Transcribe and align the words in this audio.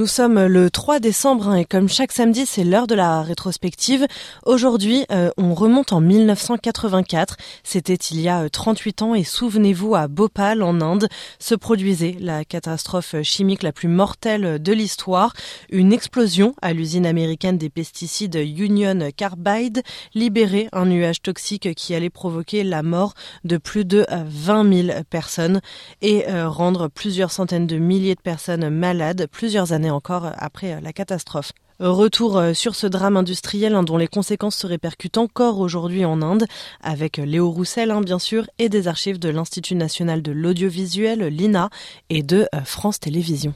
Nous 0.00 0.06
sommes 0.06 0.46
le 0.46 0.70
3 0.70 0.98
décembre 0.98 1.48
hein, 1.48 1.56
et 1.56 1.66
comme 1.66 1.86
chaque 1.86 2.12
samedi, 2.12 2.46
c'est 2.46 2.64
l'heure 2.64 2.86
de 2.86 2.94
la 2.94 3.20
rétrospective. 3.20 4.06
Aujourd'hui, 4.46 5.04
euh, 5.12 5.30
on 5.36 5.52
remonte 5.52 5.92
en 5.92 6.00
1984. 6.00 7.36
C'était 7.64 7.92
il 7.92 8.22
y 8.22 8.30
a 8.30 8.48
38 8.48 9.02
euh, 9.02 9.04
ans 9.04 9.14
et 9.14 9.24
souvenez-vous, 9.24 9.94
à 9.94 10.08
Bhopal, 10.08 10.62
en 10.62 10.80
Inde, 10.80 11.06
se 11.38 11.54
produisait 11.54 12.16
la 12.18 12.46
catastrophe 12.46 13.16
chimique 13.22 13.62
la 13.62 13.72
plus 13.72 13.88
mortelle 13.88 14.62
de 14.62 14.72
l'histoire. 14.72 15.34
Une 15.68 15.92
explosion 15.92 16.54
à 16.62 16.72
l'usine 16.72 17.04
américaine 17.04 17.58
des 17.58 17.68
pesticides 17.68 18.36
Union 18.36 19.10
Carbide 19.14 19.82
libérait 20.14 20.68
un 20.72 20.86
nuage 20.86 21.20
toxique 21.20 21.74
qui 21.74 21.94
allait 21.94 22.08
provoquer 22.08 22.64
la 22.64 22.82
mort 22.82 23.12
de 23.44 23.58
plus 23.58 23.84
de 23.84 24.06
20 24.10 24.86
000 24.86 24.98
personnes 25.10 25.60
et 26.00 26.26
euh, 26.30 26.48
rendre 26.48 26.88
plusieurs 26.88 27.32
centaines 27.32 27.66
de 27.66 27.76
milliers 27.76 28.14
de 28.14 28.22
personnes 28.22 28.70
malades 28.70 29.26
plusieurs 29.30 29.74
années 29.74 29.89
encore 29.90 30.30
après 30.36 30.74
euh, 30.74 30.80
la 30.80 30.92
catastrophe. 30.92 31.52
Retour 31.80 32.36
euh, 32.36 32.52
sur 32.52 32.74
ce 32.74 32.86
drame 32.86 33.16
industriel 33.16 33.74
hein, 33.74 33.82
dont 33.82 33.96
les 33.96 34.06
conséquences 34.06 34.56
se 34.56 34.66
répercutent 34.66 35.16
encore 35.16 35.60
aujourd'hui 35.60 36.04
en 36.04 36.20
Inde, 36.20 36.44
avec 36.82 37.16
Léo 37.16 37.50
Roussel 37.50 37.90
hein, 37.90 38.02
bien 38.02 38.18
sûr, 38.18 38.46
et 38.58 38.68
des 38.68 38.86
archives 38.86 39.18
de 39.18 39.30
l'Institut 39.30 39.76
national 39.76 40.20
de 40.20 40.30
l'audiovisuel, 40.30 41.20
l'INA, 41.28 41.70
et 42.10 42.22
de 42.22 42.46
euh, 42.54 42.60
France 42.64 43.00
Télévisions. 43.00 43.54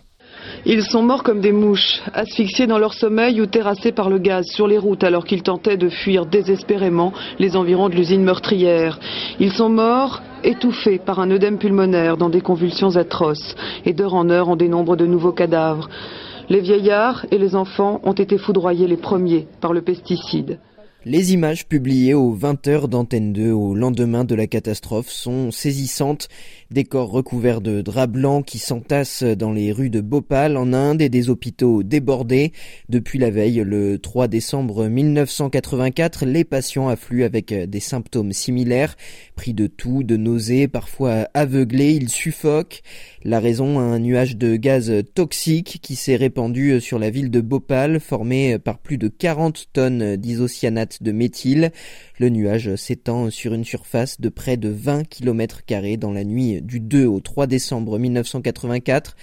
Ils 0.67 0.83
sont 0.83 1.03
morts 1.03 1.23
comme 1.23 1.43
des 1.43 1.53
mouches, 1.53 2.01
asphyxiés 2.15 2.67
dans 2.67 2.79
leur 2.79 2.95
sommeil 2.95 3.39
ou 3.43 3.45
terrassés 3.45 3.93
par 3.93 4.09
le 4.09 4.17
gaz 4.17 4.47
sur 4.47 4.67
les 4.67 4.79
routes 4.79 5.05
alors 5.05 5.27
qu'ils 5.27 5.43
tentaient 5.43 5.77
de 5.77 5.91
fuir 5.91 6.25
désespérément 6.25 7.13
les 7.39 7.55
environs 7.55 7.91
de 7.91 7.95
l'usine 7.95 8.25
meurtrière. 8.25 8.99
Ils 9.39 9.53
sont 9.53 9.69
morts 9.69 10.23
étouffés 10.43 10.99
par 10.99 11.21
un 11.21 11.31
œdème 11.31 11.59
pulmonaire 11.59 12.17
dans 12.17 12.31
des 12.31 12.41
convulsions 12.41 12.97
atroces 12.97 13.55
et 13.85 13.93
d'heure 13.93 14.15
en 14.15 14.31
heure 14.31 14.49
on 14.49 14.57
dénombre 14.57 14.97
de 14.97 15.05
nouveaux 15.05 15.33
cadavres. 15.33 15.91
Les 16.49 16.61
vieillards 16.61 17.27
et 17.31 17.37
les 17.37 17.57
enfants 17.57 18.01
ont 18.03 18.13
été 18.13 18.39
foudroyés 18.39 18.87
les 18.87 18.97
premiers 18.97 19.47
par 19.61 19.75
le 19.75 19.83
pesticide. 19.83 20.59
Les 21.07 21.35
images 21.35 21.67
publiées 21.67 22.15
aux 22.15 22.35
20h 22.35 22.89
d'Antenne 22.89 23.35
2 23.35 23.51
au 23.51 23.75
lendemain 23.75 24.25
de 24.25 24.35
la 24.35 24.47
catastrophe 24.47 25.11
sont 25.11 25.51
saisissantes. 25.51 26.31
Des 26.71 26.85
corps 26.85 27.11
recouverts 27.11 27.61
de 27.61 27.83
draps 27.83 28.11
blancs 28.11 28.47
qui 28.47 28.59
s'entassent 28.59 29.23
dans 29.23 29.53
les 29.53 29.71
rues 29.71 29.91
de 29.91 30.01
Bhopal 30.01 30.57
en 30.57 30.73
Inde 30.73 31.03
et 31.03 31.11
des 31.11 31.29
hôpitaux 31.29 31.83
débordés. 31.83 32.53
Depuis 32.89 33.19
la 33.19 33.29
veille, 33.29 33.63
le 33.67 33.99
3 33.99 34.29
décembre 34.29 34.87
1984, 34.87 36.25
les 36.25 36.43
patients 36.43 36.89
affluent 36.89 37.25
avec 37.25 37.53
des 37.53 37.81
symptômes 37.81 38.33
similaires. 38.33 38.97
Pris 39.37 39.53
de 39.53 39.67
toux, 39.67 40.05
de 40.05 40.17
nausées, 40.17 40.69
parfois 40.69 41.29
aveuglés, 41.35 41.93
ils 41.93 42.09
suffoquent. 42.09 42.81
La 43.27 43.41
raison, 43.41 43.79
un 43.79 43.99
nuage 44.01 44.37
de 44.37 44.55
gaz 44.57 44.93
toxique 45.15 45.79
qui 45.81 45.97
s'est 45.97 46.15
répandu 46.15 46.79
sur 46.79 46.99
la 46.99 47.09
ville 47.09 47.31
de 47.31 47.41
Bhopal, 47.41 47.99
formé 47.99 48.59
par 48.59 48.77
plus 48.77 48.99
de 48.99 49.09
40 49.09 49.69
tonnes 49.73 50.17
d'isocyanate 50.17 51.03
de 51.03 51.11
méthyle. 51.11 51.73
Le 52.19 52.29
nuage 52.29 52.77
s'étend 52.77 53.31
sur 53.31 53.55
une 53.55 53.65
surface 53.65 54.21
de 54.21 54.29
près 54.29 54.59
de 54.59 54.69
20 54.69 55.09
km 55.09 55.63
dans 55.97 56.13
la 56.13 56.23
nuit 56.23 56.61
du 56.61 56.81
2 56.81 57.07
au 57.07 57.21
3 57.21 57.47
décembre 57.47 57.99
1984. 57.99 59.17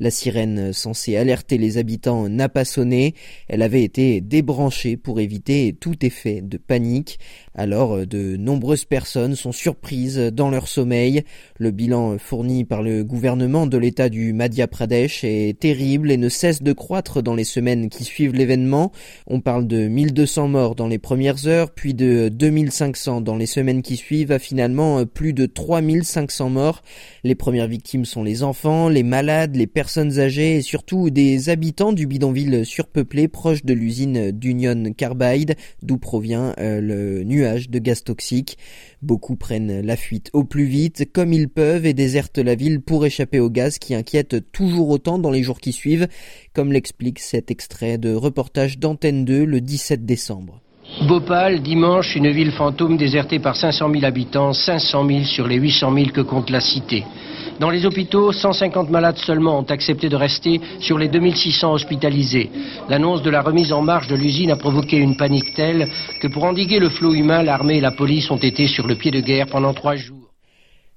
La 0.00 0.10
sirène 0.10 0.72
censée 0.72 1.16
alerter 1.16 1.58
les 1.58 1.76
habitants 1.76 2.28
n'a 2.28 2.48
pas 2.48 2.64
sonné. 2.64 3.14
Elle 3.48 3.62
avait 3.62 3.82
été 3.82 4.20
débranchée 4.20 4.96
pour 4.96 5.18
éviter 5.18 5.76
tout 5.78 6.04
effet 6.06 6.40
de 6.40 6.56
panique. 6.56 7.18
Alors, 7.54 8.06
de 8.06 8.36
nombreuses 8.36 8.84
personnes 8.84 9.34
sont 9.34 9.50
surprises 9.50 10.18
dans 10.18 10.50
leur 10.50 10.68
sommeil. 10.68 11.24
Le 11.58 11.72
bilan 11.72 12.16
fourni 12.18 12.64
par 12.64 12.82
le 12.82 13.02
gouvernement 13.02 13.66
de 13.66 13.76
l'État 13.76 14.08
du 14.08 14.32
Madhya 14.32 14.68
Pradesh 14.68 15.24
est 15.24 15.58
terrible 15.58 16.12
et 16.12 16.16
ne 16.16 16.28
cesse 16.28 16.62
de 16.62 16.72
croître 16.72 17.20
dans 17.20 17.34
les 17.34 17.42
semaines 17.42 17.88
qui 17.88 18.04
suivent 18.04 18.34
l'événement. 18.34 18.92
On 19.26 19.40
parle 19.40 19.66
de 19.66 19.88
1200 19.88 20.46
morts 20.46 20.74
dans 20.76 20.86
les 20.86 20.98
premières 20.98 21.48
heures, 21.48 21.72
puis 21.72 21.94
de 21.94 22.28
2500 22.28 23.22
dans 23.22 23.36
les 23.36 23.46
semaines 23.46 23.82
qui 23.82 23.96
suivent, 23.96 24.30
à 24.30 24.38
finalement 24.38 25.04
plus 25.06 25.32
de 25.32 25.46
3500 25.46 26.50
morts. 26.50 26.82
Les 27.24 27.34
premières 27.34 27.66
victimes 27.66 28.04
sont 28.04 28.22
les 28.22 28.44
enfants, 28.44 28.88
les 28.88 29.02
malades, 29.02 29.56
les 29.56 29.66
personnes 29.66 29.87
âgées 29.96 30.56
et 30.56 30.62
surtout 30.62 31.10
des 31.10 31.48
habitants 31.48 31.92
du 31.92 32.06
bidonville 32.06 32.66
surpeuplé 32.66 33.28
proche 33.28 33.64
de 33.64 33.72
l'usine 33.72 34.30
d'Union 34.30 34.92
Carbide, 34.96 35.54
d'où 35.82 35.96
provient 35.96 36.54
euh, 36.58 36.80
le 36.80 37.24
nuage 37.24 37.70
de 37.70 37.78
gaz 37.78 38.04
toxique. 38.04 38.58
Beaucoup 39.00 39.36
prennent 39.36 39.80
la 39.80 39.96
fuite 39.96 40.30
au 40.32 40.44
plus 40.44 40.66
vite, 40.66 41.10
comme 41.12 41.32
ils 41.32 41.48
peuvent, 41.48 41.86
et 41.86 41.94
désertent 41.94 42.38
la 42.38 42.54
ville 42.54 42.80
pour 42.80 43.06
échapper 43.06 43.40
au 43.40 43.48
gaz 43.48 43.78
qui 43.78 43.94
inquiète 43.94 44.52
toujours 44.52 44.90
autant 44.90 45.18
dans 45.18 45.30
les 45.30 45.42
jours 45.42 45.60
qui 45.60 45.72
suivent, 45.72 46.08
comme 46.52 46.72
l'explique 46.72 47.20
cet 47.20 47.50
extrait 47.50 47.96
de 47.96 48.12
reportage 48.12 48.78
d'Antenne 48.78 49.24
2 49.24 49.44
le 49.44 49.60
17 49.60 50.04
décembre. 50.04 50.60
Bhopal, 51.06 51.62
dimanche, 51.62 52.16
une 52.16 52.30
ville 52.32 52.50
fantôme 52.52 52.96
désertée 52.96 53.38
par 53.38 53.54
500 53.54 53.92
000 53.92 54.04
habitants, 54.04 54.52
500 54.52 55.06
000 55.06 55.24
sur 55.24 55.46
les 55.46 55.56
800 55.56 55.94
000 55.94 56.10
que 56.10 56.22
compte 56.22 56.50
la 56.50 56.60
cité. 56.60 57.04
Dans 57.58 57.70
les 57.70 57.84
hôpitaux, 57.84 58.30
150 58.30 58.88
malades 58.88 59.18
seulement 59.18 59.58
ont 59.58 59.70
accepté 59.70 60.08
de 60.08 60.14
rester 60.14 60.60
sur 60.80 60.96
les 60.96 61.08
2600 61.08 61.72
hospitalisés. 61.72 62.50
L'annonce 62.88 63.22
de 63.22 63.30
la 63.30 63.42
remise 63.42 63.72
en 63.72 63.82
marche 63.82 64.06
de 64.06 64.14
l'usine 64.14 64.52
a 64.52 64.56
provoqué 64.56 64.96
une 64.96 65.16
panique 65.16 65.54
telle 65.56 65.88
que 66.20 66.28
pour 66.28 66.44
endiguer 66.44 66.78
le 66.78 66.88
flot 66.88 67.14
humain, 67.14 67.42
l'armée 67.42 67.78
et 67.78 67.80
la 67.80 67.90
police 67.90 68.30
ont 68.30 68.36
été 68.36 68.66
sur 68.68 68.86
le 68.86 68.94
pied 68.94 69.10
de 69.10 69.20
guerre 69.20 69.46
pendant 69.46 69.74
trois 69.74 69.96
jours. 69.96 70.17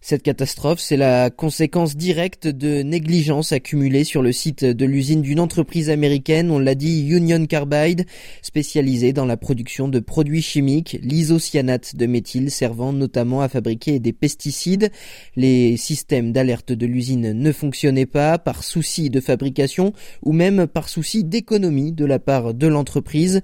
Cette 0.04 0.24
catastrophe, 0.24 0.80
c'est 0.80 0.98
la 0.98 1.30
conséquence 1.30 1.96
directe 1.96 2.48
de 2.48 2.82
négligences 2.82 3.52
accumulées 3.52 4.04
sur 4.04 4.24
le 4.24 4.32
site 4.32 4.66
de 4.66 4.86
l'usine 4.86 5.22
d'une 5.22 5.40
entreprise 5.40 5.92
américaine, 5.92 6.50
on 6.50 6.58
l'a 6.58 6.74
dit 6.74 7.08
Union 7.08 7.46
Carbide, 7.46 8.08
spécialisée 8.42 9.14
dans 9.14 9.28
la 9.28 9.38
production 9.38 9.88
de 9.88 10.00
produits 10.00 10.42
chimiques, 10.42 10.98
l'isocyanate 11.04 11.96
de 11.96 12.08
méthyle 12.08 12.50
servant 12.50 12.94
notamment 12.94 13.42
à 13.42 13.48
fabriquer 13.48 14.00
des 14.00 14.12
pesticides. 14.12 14.92
Les 15.36 15.78
systèmes 15.78 16.32
d'alerte 16.32 16.72
de 16.72 16.88
l'usine 16.88 17.34
ne 17.34 17.52
fonctionnaient 17.52 18.08
pas 18.08 18.40
par 18.40 18.64
souci 18.64 19.12
de 19.12 19.20
fabrication 19.20 19.94
ou 20.24 20.34
même 20.34 20.66
par 20.66 20.90
souci 20.90 21.24
d'économie 21.24 21.92
de 21.92 22.06
la 22.06 22.18
part 22.18 22.56
de 22.56 22.66
l'entreprise. 22.66 23.42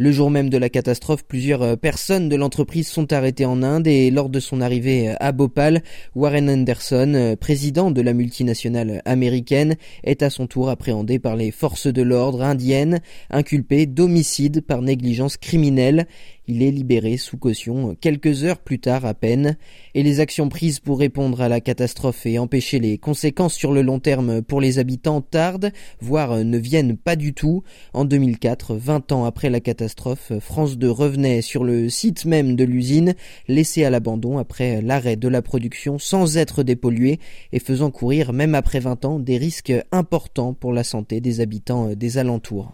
Le 0.00 0.12
jour 0.12 0.30
même 0.30 0.48
de 0.48 0.58
la 0.58 0.68
catastrophe, 0.68 1.24
plusieurs 1.24 1.62
euh, 1.62 1.74
personnes 1.74 2.28
de 2.28 2.36
l'entreprise 2.36 2.86
sont 2.86 3.12
arrêtées 3.12 3.46
en 3.46 3.64
Inde 3.64 3.88
et 3.88 4.12
lors 4.12 4.28
de 4.28 4.38
son 4.38 4.60
arrivée 4.60 5.08
euh, 5.08 5.14
à 5.18 5.32
Bhopal, 5.32 5.82
Warren 6.14 6.48
Anderson, 6.48 7.14
euh, 7.16 7.34
président 7.34 7.90
de 7.90 8.00
la 8.00 8.12
multinationale 8.12 9.02
américaine, 9.06 9.74
est 10.04 10.22
à 10.22 10.30
son 10.30 10.46
tour 10.46 10.68
appréhendé 10.68 11.18
par 11.18 11.34
les 11.34 11.50
forces 11.50 11.88
de 11.88 12.02
l'ordre 12.02 12.42
indiennes, 12.42 13.00
inculpé 13.30 13.86
d'homicide 13.86 14.60
par 14.60 14.82
négligence 14.82 15.36
criminelle. 15.36 16.06
Il 16.50 16.62
est 16.62 16.70
libéré 16.70 17.18
sous 17.18 17.36
caution 17.36 17.94
quelques 18.00 18.42
heures 18.42 18.58
plus 18.58 18.78
tard 18.78 19.04
à 19.04 19.12
peine, 19.12 19.58
et 19.94 20.02
les 20.02 20.20
actions 20.20 20.48
prises 20.48 20.80
pour 20.80 20.98
répondre 20.98 21.42
à 21.42 21.48
la 21.50 21.60
catastrophe 21.60 22.24
et 22.24 22.38
empêcher 22.38 22.78
les 22.78 22.96
conséquences 22.96 23.52
sur 23.52 23.70
le 23.70 23.82
long 23.82 24.00
terme 24.00 24.40
pour 24.40 24.62
les 24.62 24.78
habitants 24.78 25.20
tardent, 25.20 25.72
voire 26.00 26.42
ne 26.42 26.56
viennent 26.56 26.96
pas 26.96 27.16
du 27.16 27.34
tout. 27.34 27.64
En 27.92 28.06
2004, 28.06 28.76
20 28.76 29.12
ans 29.12 29.26
après 29.26 29.50
la 29.50 29.60
catastrophe, 29.60 30.32
France 30.40 30.78
2 30.78 30.90
revenait 30.90 31.42
sur 31.42 31.64
le 31.64 31.90
site 31.90 32.24
même 32.24 32.56
de 32.56 32.64
l'usine, 32.64 33.14
laissée 33.46 33.84
à 33.84 33.90
l'abandon 33.90 34.38
après 34.38 34.80
l'arrêt 34.80 35.16
de 35.16 35.28
la 35.28 35.42
production 35.42 35.98
sans 35.98 36.38
être 36.38 36.62
dépolluée 36.62 37.18
et 37.52 37.58
faisant 37.58 37.90
courir, 37.90 38.32
même 38.32 38.54
après 38.54 38.80
20 38.80 39.04
ans, 39.04 39.18
des 39.18 39.36
risques 39.36 39.74
importants 39.92 40.54
pour 40.54 40.72
la 40.72 40.82
santé 40.82 41.20
des 41.20 41.42
habitants 41.42 41.94
des 41.94 42.16
alentours. 42.16 42.72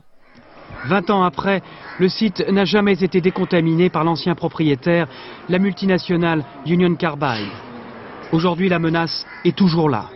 20 0.87 1.11
ans 1.11 1.23
après, 1.23 1.63
le 1.99 2.09
site 2.09 2.45
n'a 2.51 2.65
jamais 2.65 3.03
été 3.03 3.21
décontaminé 3.21 3.91
par 3.91 4.05
l'ancien 4.05 4.35
propriétaire, 4.35 5.07
la 5.49 5.59
multinationale 5.59 6.45
Union 6.67 6.95
Carbide. 6.95 7.49
Aujourd'hui, 8.33 8.69
la 8.69 8.79
menace 8.79 9.27
est 9.45 9.57
toujours 9.57 9.89
là. 9.89 10.07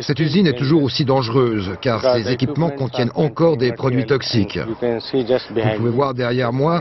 Cette 0.00 0.18
usine 0.18 0.48
est 0.48 0.58
toujours 0.58 0.82
aussi 0.82 1.04
dangereuse 1.04 1.76
car 1.80 2.00
ses 2.16 2.32
équipements 2.32 2.70
contiennent 2.70 3.12
encore 3.14 3.56
des 3.56 3.72
produits 3.72 4.04
toxiques. 4.04 4.58
Vous 4.58 4.74
pouvez 5.76 5.90
voir 5.90 6.12
derrière 6.12 6.52
moi 6.52 6.80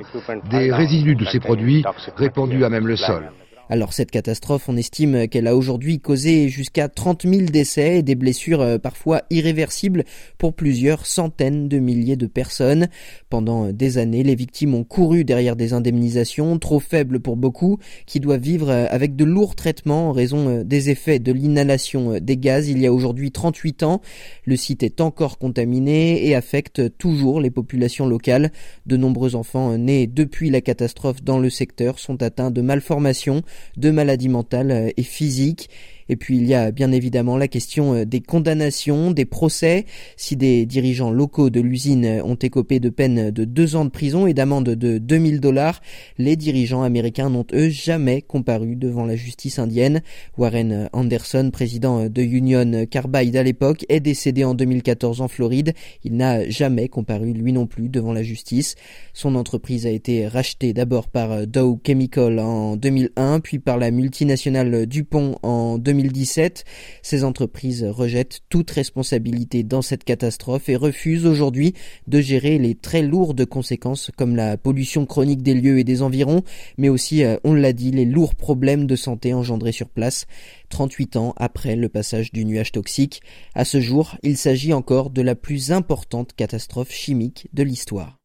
des 0.50 0.72
résidus 0.72 1.16
de 1.16 1.26
ces 1.26 1.40
produits 1.40 1.84
répandus 2.18 2.66
à 2.66 2.70
même 2.70 2.88
le 2.88 2.96
sol. 2.96 3.30
Alors 3.68 3.94
cette 3.94 4.12
catastrophe, 4.12 4.70
on 4.70 4.78
estime 4.78 5.28
qu'elle 5.28 5.48
a 5.48 5.56
aujourd'hui 5.56 6.00
causé 6.00 6.50
jusqu'à 6.50 6.88
30 6.88 7.24
000 7.28 7.42
décès 7.46 7.98
et 7.98 8.04
des 8.04 8.14
blessures 8.14 8.62
euh, 8.62 8.78
parfois 8.78 9.24
irréversibles 9.32 10.04
pour 10.38 10.54
plusieurs 10.54 11.08
centaines 11.08 11.68
de 11.68 11.80
milliers 11.80 12.16
de 12.16 12.28
personnes. 12.28 12.90
Pendant 13.32 13.72
des 13.72 13.98
années, 13.98 14.22
les 14.22 14.36
victimes 14.36 14.76
ont 14.76 14.84
couru 14.84 15.24
derrière 15.24 15.56
des 15.56 15.74
indemnisations 15.74 16.60
trop 16.60 16.80
faibles 16.80 17.20
pour 17.20 17.38
beaucoup, 17.38 17.80
qui 18.06 18.20
doivent 18.20 18.40
vivre 18.42 18.70
euh, 18.70 18.86
avec 18.92 19.16
de 19.16 19.26
lourds 19.26 19.56
traitements 19.56 20.10
en 20.10 20.12
raison 20.12 20.48
euh, 20.48 20.64
des 20.64 20.92
effets 20.92 21.18
de 21.18 21.32
l'inhalation 21.32 22.20
des 22.22 22.38
gaz 22.38 22.70
il 22.70 22.78
y 22.78 22.86
a 22.86 22.94
aujourd'hui 22.94 23.32
38 23.32 23.82
ans. 23.82 24.02
Le 24.46 24.58
site 24.58 24.84
est 24.84 25.02
encore 25.02 25.40
contaminé 25.40 26.28
et 26.28 26.36
affecte 26.36 27.00
toujours 27.00 27.42
les 27.42 27.50
populations 27.50 28.06
locales. 28.06 28.52
De 28.86 28.96
nombreux 28.96 29.36
enfants 29.36 29.76
nés 29.76 30.06
depuis 30.06 30.52
la 30.52 30.62
catastrophe 30.62 31.24
dans 31.24 31.40
le 31.40 31.50
secteur 31.50 31.98
sont 31.98 32.22
atteints 32.22 32.52
de 32.52 32.62
malformations 32.62 33.42
de 33.78 33.92
maladies 33.92 34.30
mentales 34.30 34.72
euh, 34.72 34.90
et 34.98 35.04
physiques 35.04 35.70
et 36.10 36.16
puis 36.16 36.38
il 36.38 36.46
y 36.46 36.54
a 36.54 36.72
bien 36.72 36.92
évidemment 36.92 37.38
la 37.38 37.48
question 37.48 37.94
euh, 37.94 38.06
des 38.06 38.22
condamnations, 38.22 39.12
des 39.12 39.26
procès. 39.26 39.86
Si 40.18 40.36
des 40.36 40.66
dirigeants 40.66 41.12
locaux 41.12 41.50
de 41.50 41.60
l'usine 41.60 42.22
ont 42.24 42.36
écopé 42.36 42.80
de 42.80 42.90
peine 42.90 43.32
de 43.32 43.46
deux 43.46 43.76
ans 43.76 43.86
de 43.86 43.90
prison 43.90 44.28
et 44.28 44.34
d'amende 44.34 44.70
de 44.70 44.98
2000 44.98 45.40
dollars, 45.40 45.82
les 46.18 46.36
dirigeants 46.36 46.84
américains 46.84 47.30
n'ont 47.30 47.46
eux 47.54 47.70
jamais 47.70 48.22
comparu 48.22 48.76
devant 48.76 49.06
la 49.06 49.16
justice 49.16 49.60
indienne. 49.60 50.02
Warren 50.38 50.90
Anderson, 50.94 51.50
président 51.52 52.08
de 52.10 52.22
Union 52.22 52.86
Carbide 52.86 53.36
à 53.36 53.44
l'époque, 53.44 53.86
est 53.90 54.00
décédé 54.00 54.44
en 54.44 54.54
2014 54.54 55.22
en 55.22 55.28
Floride. 55.28 55.74
Il 56.04 56.16
n'a 56.18 56.48
jamais 56.50 56.88
comparu 56.88 57.34
lui 57.34 57.54
non 57.54 57.68
plus 57.68 57.90
devant 57.90 58.14
la 58.14 58.24
justice. 58.24 58.76
Son 59.14 59.36
entreprise 59.36 59.88
a 59.88 59.92
été 59.92 60.28
rachetée 60.28 60.74
d'abord 60.74 61.08
par 61.08 61.48
Dow 61.48 61.80
Chemical 61.86 62.40
en 62.40 62.76
2001, 62.76 63.40
puis 63.40 63.60
par 63.60 63.78
la 63.78 63.92
multinationale 63.92 64.86
DuPont 64.86 65.38
en 65.44 65.78
2000 65.78 65.95
2017. 65.96 66.66
Ces 67.02 67.24
entreprises 67.24 67.84
rejettent 67.84 68.42
toute 68.50 68.70
responsabilité 68.72 69.64
dans 69.64 69.82
cette 69.82 70.04
catastrophe 70.04 70.70
et 70.70 70.76
refusent 70.76 71.26
aujourd'hui 71.26 71.74
de 72.08 72.20
gérer 72.20 72.58
les 72.58 72.76
très 72.76 73.02
lourdes 73.02 73.46
conséquences 73.46 74.12
comme 74.18 74.36
la 74.36 74.58
pollution 74.58 75.06
chronique 75.06 75.42
des 75.42 75.54
lieux 75.54 75.80
et 75.80 75.84
des 75.84 76.02
environs, 76.02 76.44
mais 76.78 76.90
aussi, 76.90 77.24
euh, 77.24 77.38
on 77.44 77.54
l'a 77.54 77.74
dit, 77.74 77.92
les 77.92 78.06
lourds 78.06 78.36
problèmes 78.36 78.88
de 78.88 78.96
santé 78.96 79.34
engendrés 79.34 79.72
sur 79.72 79.90
place. 79.90 80.26
38 80.70 81.16
ans 81.16 81.34
après 81.38 81.76
le 81.76 81.90
passage 81.90 82.32
du 82.32 82.44
nuage 82.44 82.72
toxique. 82.72 83.22
À 83.54 83.66
ce 83.66 83.80
jour, 83.80 84.18
il 84.24 84.38
s'agit 84.38 84.74
encore 84.74 85.10
de 85.10 85.22
la 85.22 85.36
plus 85.36 85.72
importante 85.72 86.34
catastrophe 86.36 86.92
chimique 86.92 87.48
de 87.54 87.64
l'histoire. 87.64 88.25